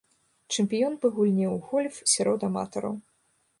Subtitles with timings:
[0.55, 2.99] Чэмпіён па гульне ў гольф сярод аматараў.